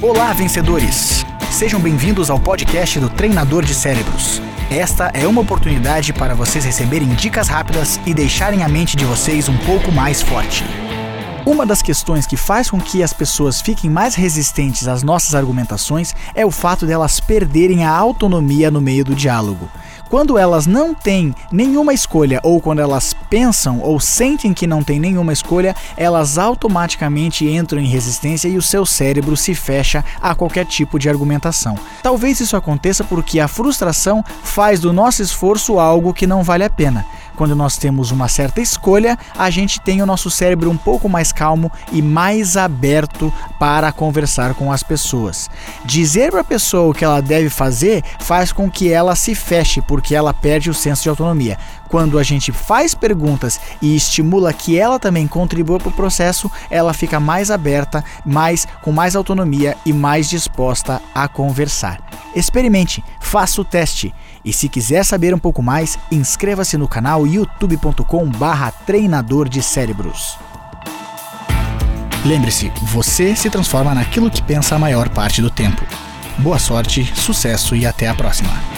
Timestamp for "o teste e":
63.60-64.52